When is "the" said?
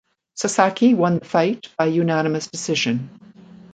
1.19-1.25